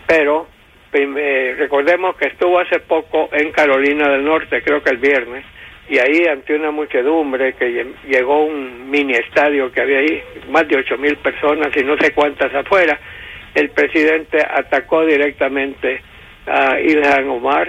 pero 0.08 0.48
eh, 0.90 1.54
recordemos 1.58 2.16
que 2.16 2.28
estuvo 2.28 2.58
hace 2.58 2.80
poco 2.80 3.28
en 3.30 3.52
Carolina 3.52 4.08
del 4.08 4.24
Norte, 4.24 4.62
creo 4.62 4.82
que 4.82 4.90
el 4.90 4.96
viernes, 4.96 5.44
y 5.86 5.98
ahí 5.98 6.26
ante 6.26 6.54
una 6.54 6.70
muchedumbre 6.70 7.52
que 7.52 7.92
llegó 8.08 8.44
un 8.44 8.90
mini 8.90 9.12
estadio 9.12 9.70
que 9.70 9.82
había 9.82 9.98
ahí, 9.98 10.22
más 10.48 10.66
de 10.66 10.78
ocho 10.78 10.96
mil 10.96 11.16
personas 11.18 11.68
y 11.76 11.84
no 11.84 11.96
sé 11.98 12.12
cuántas 12.12 12.54
afuera, 12.54 12.98
el 13.54 13.68
presidente 13.70 14.38
atacó 14.38 15.04
directamente 15.04 16.00
a 16.46 16.80
Ilhan 16.80 17.28
Omar 17.28 17.68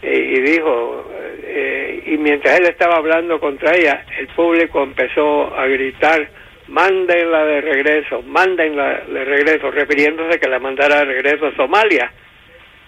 eh, 0.00 0.34
y 0.36 0.40
dijo, 0.40 1.10
eh, 1.42 2.02
y 2.06 2.16
mientras 2.16 2.58
él 2.60 2.66
estaba 2.66 2.96
hablando 2.96 3.38
contra 3.40 3.76
ella, 3.76 4.06
el 4.18 4.28
público 4.28 4.82
empezó 4.82 5.54
a 5.54 5.66
gritar, 5.66 6.28
mándenla 6.68 7.44
de 7.44 7.60
regreso, 7.60 8.22
mándenla 8.22 9.00
de 9.08 9.24
regreso, 9.24 9.70
refiriéndose 9.70 10.38
que 10.38 10.48
la 10.48 10.58
mandara 10.58 11.00
de 11.00 11.06
regreso 11.06 11.46
a 11.46 11.56
Somalia. 11.56 12.12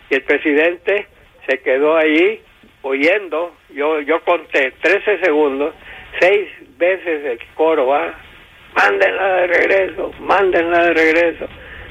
Y 0.09 0.15
el 0.15 0.23
presidente 0.23 1.07
se 1.49 1.59
quedó 1.61 1.97
allí 1.97 2.41
oyendo, 2.83 3.57
yo, 3.71 4.01
yo 4.01 4.23
conté 4.23 4.73
13 4.83 5.21
segundos, 5.25 5.75
seis 6.19 6.49
veces 6.79 7.25
el 7.25 7.39
coro 7.55 7.87
va, 7.87 8.15
mándenla 8.75 9.35
de 9.35 9.47
regreso, 9.47 10.13
mándenla 10.21 10.85
de 10.85 10.95
regreso. 10.95 11.49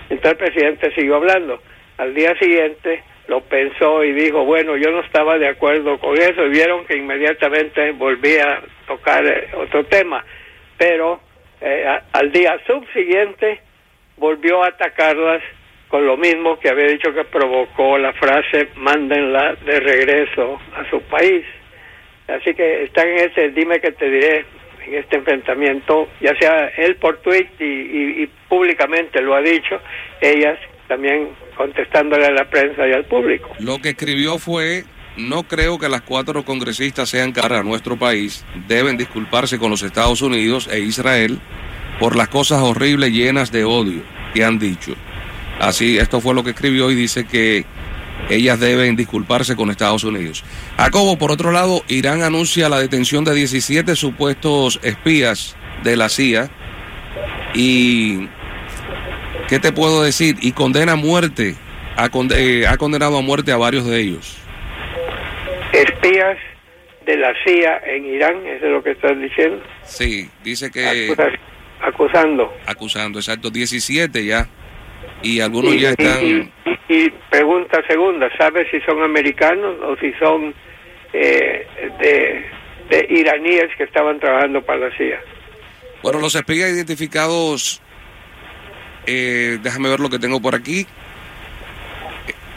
Entonces 0.10 0.31
el 0.31 0.38
presidente 0.38 0.96
siguió 0.96 1.15
hablando. 1.15 1.62
Al 1.98 2.13
día 2.13 2.38
siguiente 2.39 3.03
lo 3.27 3.41
pensó 3.41 4.03
y 4.03 4.13
dijo, 4.13 4.43
bueno, 4.46 4.75
yo 4.77 4.91
no 4.91 5.01
estaba 5.01 5.38
de 5.38 5.48
acuerdo 5.48 6.00
con 6.00 6.17
eso 6.17 6.46
y 6.46 6.50
vieron 6.50 6.86
que 6.86 6.98
inmediatamente 6.98 7.91
volvía 7.91 8.53
a 8.53 8.62
tocar 8.88 9.25
eh, 9.25 9.50
otro 9.55 9.86
tema. 9.86 10.25
Pero 10.77 11.19
eh, 11.61 11.99
al 12.13 12.31
día 12.31 12.57
subsiguiente 12.65 13.59
volvió 14.17 14.63
a 14.63 14.67
atacarlas 14.67 15.41
con 15.89 16.05
lo 16.05 16.17
mismo 16.17 16.59
que 16.59 16.69
había 16.69 16.87
dicho 16.87 17.13
que 17.13 17.23
provocó 17.25 17.97
la 17.97 18.13
frase 18.13 18.69
mándenla 18.75 19.55
de 19.65 19.79
regreso 19.79 20.59
a 20.75 20.89
su 20.89 21.01
país. 21.03 21.43
Así 22.27 22.53
que 22.53 22.83
están 22.83 23.07
en 23.07 23.31
ese 23.31 23.49
dime 23.49 23.79
que 23.79 23.91
te 23.91 24.09
diré 24.09 24.45
en 24.85 24.95
este 24.95 25.17
enfrentamiento, 25.17 26.07
ya 26.21 26.35
sea 26.39 26.67
él 26.77 26.95
por 26.97 27.17
tweet 27.21 27.49
y, 27.59 28.27
públicamente 28.47 29.21
lo 29.21 29.35
ha 29.35 29.41
dicho, 29.41 29.79
ellas 30.21 30.57
también 30.87 31.29
contestándole 31.55 32.25
a 32.25 32.31
la 32.31 32.49
prensa 32.49 32.87
y 32.87 32.93
al 32.93 33.05
público. 33.05 33.49
Lo 33.59 33.79
que 33.79 33.89
escribió 33.89 34.37
fue, 34.37 34.83
no 35.17 35.43
creo 35.43 35.79
que 35.79 35.89
las 35.89 36.01
cuatro 36.01 36.45
congresistas 36.45 37.09
sean 37.09 37.31
cara 37.31 37.59
a 37.59 37.63
nuestro 37.63 37.97
país, 37.97 38.45
deben 38.67 38.97
disculparse 38.97 39.57
con 39.59 39.71
los 39.71 39.81
Estados 39.81 40.21
Unidos 40.21 40.69
e 40.71 40.79
Israel 40.79 41.39
por 41.99 42.15
las 42.15 42.29
cosas 42.29 42.61
horribles 42.61 43.11
llenas 43.11 43.51
de 43.51 43.63
odio 43.63 44.01
que 44.33 44.43
han 44.43 44.59
dicho. 44.59 44.93
Así, 45.59 45.97
esto 45.97 46.21
fue 46.21 46.33
lo 46.33 46.43
que 46.43 46.51
escribió 46.51 46.89
y 46.89 46.95
dice 46.95 47.25
que 47.25 47.65
ellas 48.29 48.59
deben 48.59 48.95
disculparse 48.95 49.55
con 49.55 49.69
Estados 49.69 50.03
Unidos. 50.03 50.43
Jacobo, 50.77 51.17
por 51.17 51.31
otro 51.31 51.51
lado, 51.51 51.83
Irán 51.87 52.21
anuncia 52.23 52.69
la 52.69 52.79
detención 52.79 53.23
de 53.23 53.33
17 53.33 53.95
supuestos 53.95 54.79
espías 54.83 55.55
de 55.83 55.95
la 55.97 56.09
CIA 56.09 56.49
y, 57.53 58.27
¿qué 59.47 59.59
te 59.59 59.71
puedo 59.71 60.03
decir? 60.03 60.37
Y 60.41 60.51
condena 60.51 60.93
a 60.93 60.95
muerte, 60.95 61.55
eh, 62.35 62.67
ha 62.67 62.77
condenado 62.77 63.17
a 63.17 63.21
muerte 63.21 63.51
a 63.51 63.57
varios 63.57 63.85
de 63.85 63.99
ellos. 63.99 64.37
Espías 65.73 66.38
de 67.05 67.17
la 67.17 67.33
CIA 67.43 67.81
en 67.85 68.05
Irán, 68.05 68.45
¿eso 68.45 68.65
es 68.65 68.71
lo 68.71 68.83
que 68.83 68.91
estás 68.91 69.19
diciendo? 69.19 69.63
Sí, 69.83 70.29
dice 70.43 70.69
que... 70.69 71.15
acusando. 71.81 72.53
Acusando, 72.65 73.19
exacto, 73.19 73.49
17 73.49 74.25
ya 74.25 74.47
y 75.21 75.39
algunos 75.39 75.79
ya 75.79 75.91
están... 75.91 76.51
Y, 76.88 77.09
pregunta 77.29 77.81
segunda, 77.88 78.29
¿sabes 78.35 78.67
si 78.71 78.79
son 78.81 79.03
americanos 79.03 79.75
o 79.83 79.95
si 79.97 80.11
son 80.13 80.55
eh, 81.13 81.67
de, 82.89 83.07
iraníes 83.09 83.67
que 83.77 83.83
estaban 83.83 84.19
trabajando 84.19 84.63
para 84.63 84.89
la 84.89 84.97
CIA? 84.97 85.19
Bueno, 86.01 86.19
los 86.19 86.33
espías 86.33 86.71
identificados, 86.71 87.79
eh, 89.05 89.59
déjame 89.61 89.89
ver 89.89 89.99
lo 89.99 90.09
que 90.09 90.17
tengo 90.17 90.41
por 90.41 90.55
aquí. 90.55 90.88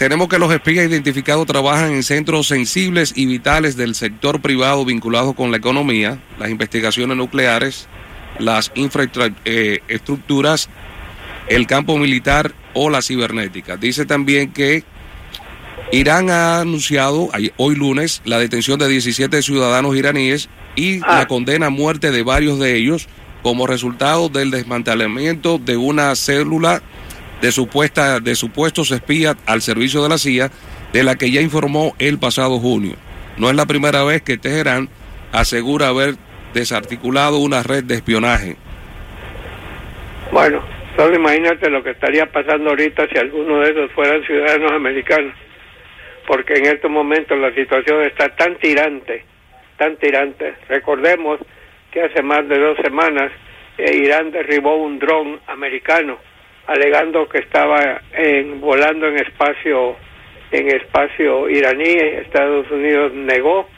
Tenemos 0.02 0.26
que 0.26 0.40
los 0.40 0.52
espías 0.52 0.90
identificados 0.90 1.46
trabajan 1.46 1.92
en 1.92 2.02
centros 2.02 2.48
sensibles 2.48 3.12
y 3.14 3.24
vitales 3.26 3.76
del 3.76 3.94
sector 3.94 4.40
privado 4.40 4.84
vinculados 4.84 5.32
con 5.36 5.52
la 5.52 5.58
economía, 5.58 6.18
las 6.40 6.50
investigaciones 6.50 7.16
nucleares, 7.16 7.86
las 8.40 8.72
infraestructuras, 8.74 10.68
el 11.46 11.68
campo 11.68 11.98
militar 11.98 12.52
o 12.74 12.90
la 12.90 13.00
cibernética. 13.00 13.76
Dice 13.76 14.04
también 14.04 14.52
que 14.52 14.82
Irán 15.92 16.30
ha 16.30 16.58
anunciado 16.58 17.28
hoy 17.56 17.76
lunes 17.76 18.22
la 18.24 18.40
detención 18.40 18.80
de 18.80 18.88
17 18.88 19.40
ciudadanos 19.40 19.94
iraníes 19.94 20.48
y 20.74 20.98
la 20.98 21.20
ah. 21.20 21.28
condena 21.28 21.66
a 21.66 21.70
muerte 21.70 22.10
de 22.10 22.24
varios 22.24 22.58
de 22.58 22.74
ellos 22.74 23.06
como 23.44 23.68
resultado 23.68 24.28
del 24.28 24.50
desmantelamiento 24.50 25.58
de 25.58 25.76
una 25.76 26.16
célula 26.16 26.82
de, 27.42 27.52
supuesta, 27.52 28.20
de 28.20 28.34
supuestos 28.34 28.90
espías 28.92 29.36
al 29.46 29.60
servicio 29.60 30.02
de 30.02 30.08
la 30.08 30.16
CIA, 30.16 30.50
de 30.92 31.02
la 31.02 31.16
que 31.16 31.30
ya 31.30 31.40
informó 31.42 31.94
el 31.98 32.18
pasado 32.18 32.58
junio. 32.58 32.94
No 33.36 33.50
es 33.50 33.56
la 33.56 33.66
primera 33.66 34.04
vez 34.04 34.22
que 34.22 34.38
Teherán 34.38 34.88
asegura 35.32 35.88
haber 35.88 36.14
desarticulado 36.54 37.38
una 37.38 37.62
red 37.62 37.84
de 37.84 37.96
espionaje. 37.96 38.56
Bueno, 40.30 40.62
solo 40.96 41.16
imagínate 41.16 41.68
lo 41.68 41.82
que 41.82 41.90
estaría 41.90 42.30
pasando 42.30 42.70
ahorita 42.70 43.08
si 43.08 43.18
alguno 43.18 43.58
de 43.60 43.70
esos 43.70 43.92
fueran 43.92 44.24
ciudadanos 44.24 44.72
americanos 44.72 45.34
porque 46.26 46.54
en 46.54 46.66
estos 46.66 46.90
momentos 46.90 47.38
la 47.38 47.52
situación 47.54 48.02
está 48.04 48.28
tan 48.36 48.56
tirante, 48.56 49.24
tan 49.76 49.96
tirante. 49.96 50.54
Recordemos 50.68 51.40
que 51.90 52.02
hace 52.02 52.22
más 52.22 52.48
de 52.48 52.58
dos 52.58 52.78
semanas 52.82 53.32
eh, 53.78 53.96
Irán 53.96 54.30
derribó 54.30 54.76
un 54.76 54.98
dron 54.98 55.40
americano 55.48 56.18
alegando 56.66 57.28
que 57.28 57.38
estaba 57.38 58.00
en, 58.12 58.60
volando 58.60 59.08
en 59.08 59.18
espacio 59.18 59.96
en 60.52 60.68
espacio 60.68 61.48
iraní. 61.48 61.94
Estados 62.26 62.70
Unidos 62.70 63.12
negó 63.14 63.68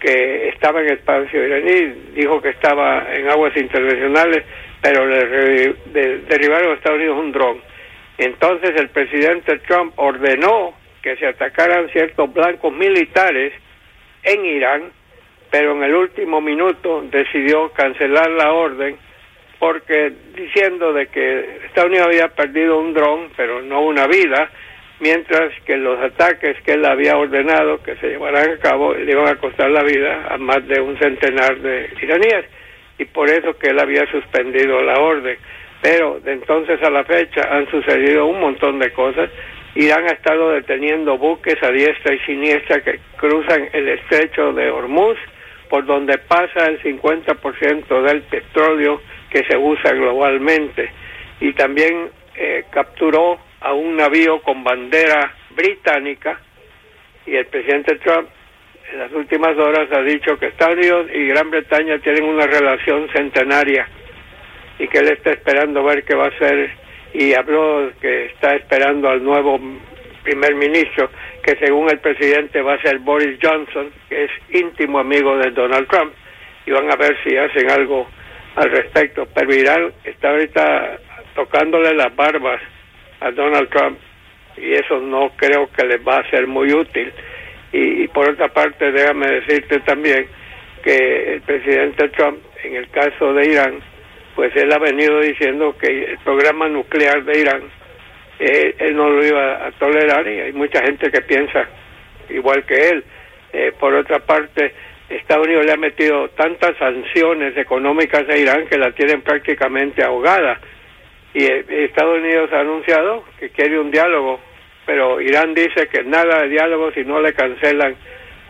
que 0.00 0.48
estaba 0.48 0.80
en 0.82 0.92
espacio 0.92 1.46
iraní, 1.46 1.94
dijo 2.14 2.42
que 2.42 2.50
estaba 2.50 3.06
en 3.14 3.30
aguas 3.30 3.56
internacionales, 3.56 4.44
pero 4.80 5.06
le 5.06 5.74
derribaron 5.92 6.72
a 6.72 6.74
Estados 6.74 6.98
Unidos 6.98 7.18
un 7.18 7.32
dron. 7.32 7.60
Entonces 8.18 8.72
el 8.76 8.88
presidente 8.88 9.58
Trump 9.60 9.92
ordenó 9.96 10.74
que 11.02 11.16
se 11.16 11.26
atacaran 11.26 11.88
ciertos 11.90 12.32
blancos 12.32 12.72
militares 12.72 13.52
en 14.24 14.44
Irán, 14.44 14.92
pero 15.50 15.72
en 15.72 15.84
el 15.84 15.94
último 15.94 16.40
minuto 16.40 17.02
decidió 17.10 17.70
cancelar 17.70 18.30
la 18.30 18.52
orden 18.52 18.96
porque 19.62 20.12
diciendo 20.34 20.92
de 20.92 21.06
que 21.06 21.58
Estados 21.66 21.88
Unidos 21.88 22.08
había 22.08 22.26
perdido 22.34 22.80
un 22.80 22.92
dron, 22.92 23.30
pero 23.36 23.62
no 23.62 23.82
una 23.82 24.08
vida, 24.08 24.50
mientras 24.98 25.52
que 25.64 25.76
los 25.76 26.00
ataques 26.00 26.60
que 26.62 26.72
él 26.72 26.84
había 26.84 27.16
ordenado 27.16 27.80
que 27.80 27.94
se 27.98 28.08
llevaran 28.08 28.50
a 28.50 28.58
cabo 28.58 28.92
le 28.92 29.12
iban 29.12 29.28
a 29.28 29.36
costar 29.36 29.70
la 29.70 29.84
vida 29.84 30.26
a 30.30 30.36
más 30.36 30.66
de 30.66 30.80
un 30.80 30.98
centenar 30.98 31.60
de 31.60 31.90
iraníes 32.02 32.44
y 32.98 33.04
por 33.04 33.30
eso 33.30 33.56
que 33.56 33.68
él 33.68 33.78
había 33.78 34.04
suspendido 34.10 34.82
la 34.82 34.94
orden. 34.94 35.38
Pero 35.80 36.18
de 36.18 36.32
entonces 36.32 36.82
a 36.82 36.90
la 36.90 37.04
fecha 37.04 37.42
han 37.48 37.70
sucedido 37.70 38.26
un 38.26 38.40
montón 38.40 38.80
de 38.80 38.92
cosas 38.92 39.30
Irán 39.76 40.06
ha 40.08 40.14
estado 40.14 40.50
deteniendo 40.50 41.18
buques 41.18 41.62
a 41.62 41.70
diestra 41.70 42.16
y 42.16 42.18
siniestra 42.26 42.80
que 42.80 42.98
cruzan 43.16 43.68
el 43.72 43.90
estrecho 43.90 44.52
de 44.54 44.68
Hormuz, 44.70 45.18
por 45.70 45.86
donde 45.86 46.18
pasa 46.18 46.66
el 46.66 46.82
50% 46.82 48.02
del 48.02 48.22
petróleo 48.22 49.00
que 49.32 49.44
se 49.44 49.56
usa 49.56 49.92
globalmente. 49.92 50.90
Y 51.40 51.52
también 51.54 52.10
eh, 52.36 52.64
capturó 52.70 53.38
a 53.60 53.72
un 53.72 53.96
navío 53.96 54.42
con 54.42 54.62
bandera 54.62 55.34
británica 55.50 56.38
y 57.26 57.36
el 57.36 57.46
presidente 57.46 57.96
Trump 57.96 58.28
en 58.92 58.98
las 58.98 59.12
últimas 59.12 59.56
horas 59.56 59.90
ha 59.92 60.02
dicho 60.02 60.38
que 60.38 60.48
Estados 60.48 60.76
Unidos 60.76 61.06
y 61.14 61.26
Gran 61.28 61.50
Bretaña 61.50 61.98
tienen 62.00 62.24
una 62.24 62.46
relación 62.46 63.08
centenaria 63.14 63.88
y 64.78 64.86
que 64.88 64.98
él 64.98 65.08
está 65.08 65.30
esperando 65.30 65.82
ver 65.82 66.04
qué 66.04 66.14
va 66.14 66.26
a 66.26 66.28
hacer 66.28 66.70
y 67.14 67.32
habló 67.34 67.90
que 68.00 68.26
está 68.26 68.54
esperando 68.54 69.08
al 69.08 69.22
nuevo 69.22 69.58
primer 70.24 70.54
ministro, 70.54 71.10
que 71.42 71.56
según 71.56 71.90
el 71.90 71.98
presidente 71.98 72.60
va 72.60 72.74
a 72.74 72.82
ser 72.82 72.98
Boris 72.98 73.38
Johnson, 73.42 73.90
que 74.08 74.24
es 74.24 74.30
íntimo 74.50 74.98
amigo 74.98 75.36
de 75.38 75.50
Donald 75.50 75.88
Trump, 75.88 76.12
y 76.66 76.70
van 76.70 76.90
a 76.90 76.96
ver 76.96 77.16
si 77.24 77.36
hacen 77.36 77.70
algo 77.70 78.08
al 78.56 78.70
respecto. 78.70 79.26
Pero 79.34 79.54
Irán 79.54 79.92
está 80.04 80.30
ahorita 80.30 80.98
tocándole 81.34 81.94
las 81.94 82.14
barbas 82.14 82.60
a 83.20 83.30
Donald 83.30 83.68
Trump 83.70 83.98
y 84.56 84.72
eso 84.72 85.00
no 85.00 85.30
creo 85.36 85.70
que 85.72 85.86
les 85.86 86.06
va 86.06 86.18
a 86.18 86.30
ser 86.30 86.46
muy 86.46 86.72
útil. 86.72 87.12
Y, 87.72 88.02
y 88.02 88.08
por 88.08 88.28
otra 88.28 88.48
parte, 88.48 88.92
déjame 88.92 89.26
decirte 89.26 89.80
también 89.80 90.26
que 90.84 91.34
el 91.34 91.40
presidente 91.42 92.08
Trump, 92.10 92.38
en 92.64 92.76
el 92.76 92.88
caso 92.90 93.32
de 93.32 93.50
Irán, 93.50 93.80
pues 94.34 94.54
él 94.56 94.72
ha 94.72 94.78
venido 94.78 95.20
diciendo 95.20 95.76
que 95.78 95.86
el 95.86 96.18
programa 96.18 96.68
nuclear 96.68 97.22
de 97.24 97.40
Irán 97.40 97.62
eh, 98.44 98.74
él 98.78 98.96
no 98.96 99.08
lo 99.08 99.24
iba 99.24 99.66
a 99.66 99.70
tolerar 99.72 100.26
y 100.26 100.40
hay 100.40 100.52
mucha 100.52 100.82
gente 100.82 101.10
que 101.12 101.20
piensa 101.22 101.64
igual 102.28 102.64
que 102.64 102.88
él. 102.88 103.04
Eh, 103.52 103.72
por 103.78 103.94
otra 103.94 104.18
parte, 104.18 104.74
Estados 105.16 105.46
Unidos 105.46 105.66
le 105.66 105.72
ha 105.72 105.76
metido 105.76 106.28
tantas 106.30 106.76
sanciones 106.78 107.56
económicas 107.56 108.28
a 108.28 108.36
Irán 108.36 108.66
que 108.66 108.78
la 108.78 108.92
tienen 108.92 109.22
prácticamente 109.22 110.02
ahogada. 110.02 110.60
Y 111.34 111.44
eh, 111.44 111.64
Estados 111.68 112.18
Unidos 112.18 112.50
ha 112.52 112.60
anunciado 112.60 113.24
que 113.38 113.50
quiere 113.50 113.78
un 113.78 113.90
diálogo, 113.90 114.40
pero 114.86 115.20
Irán 115.20 115.54
dice 115.54 115.88
que 115.88 116.02
nada 116.04 116.42
de 116.42 116.48
diálogo 116.48 116.92
si 116.92 117.04
no 117.04 117.20
le 117.20 117.32
cancelan 117.32 117.96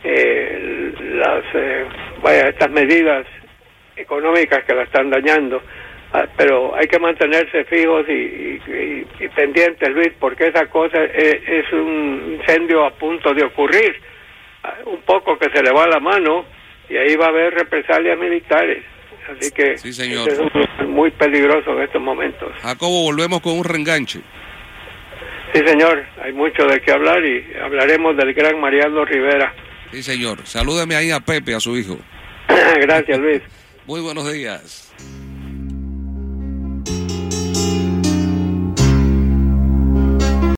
las 0.05 1.45
vaya, 2.21 2.49
estas 2.49 2.71
medidas 2.71 3.25
económicas 3.97 4.65
que 4.65 4.75
la 4.75 4.83
están 4.83 5.11
dañando. 5.11 5.63
Ah, 6.15 6.27
pero 6.37 6.75
hay 6.77 6.87
que 6.89 6.99
mantenerse 6.99 7.65
fijos 7.65 8.05
y, 8.07 8.59
pendientes, 9.35 9.89
Luis, 9.89 10.13
porque 10.21 10.49
esa 10.49 10.67
cosa 10.67 11.03
es, 11.05 11.73
un 11.73 12.39
incendio 12.39 12.85
a 12.85 12.91
punto 12.91 13.33
de 13.33 13.45
ocurrir. 13.45 13.97
Un 14.87 15.01
poco 15.03 15.39
que 15.39 15.51
se 15.51 15.63
le 15.63 15.73
va 15.73 15.87
la 15.87 16.01
mano 16.01 16.45
y 16.89 16.97
ahí 16.97 17.17
va 17.17 17.27
a 17.27 17.29
haber 17.29 17.55
represalias 17.55 18.19
militares. 18.19 18.85
Así 19.31 19.51
que 19.53 19.79
sí, 19.79 19.93
señor. 19.93 20.29
es 20.29 20.89
muy 20.89 21.11
peligroso 21.13 21.73
en 21.73 21.83
estos 21.83 22.03
momentos. 22.03 22.53
Jacobo, 22.61 23.05
volvemos 23.05 23.41
con 23.41 23.59
un 23.59 23.65
reenganche. 23.65 24.21
Sí, 25.55 25.61
señor, 25.67 26.05
hay 26.23 26.33
mucho 26.33 26.65
de 26.67 26.81
qué 26.81 26.93
hablar 26.93 27.25
y 27.25 27.45
hablaremos 27.63 28.17
del 28.17 28.33
gran 28.33 28.59
Mariano 28.61 29.05
Rivera. 29.05 29.55
Sí, 29.91 30.03
señor. 30.03 30.39
Salúdeme 30.45 30.97
ahí 30.97 31.11
a 31.11 31.21
Pepe, 31.21 31.55
a 31.55 31.61
su 31.61 31.77
hijo. 31.77 31.99
Gracias, 32.81 33.19
Luis. 33.19 33.43
Muy 33.87 34.01
buenos 34.01 34.33
días. 34.33 34.92